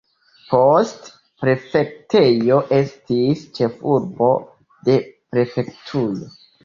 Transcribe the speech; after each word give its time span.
Poste, 0.51 1.11
prefektejo 1.43 2.57
estis 2.77 3.45
ĉefurbo 3.59 4.31
de 4.89 4.97
prefektujo. 5.37 6.33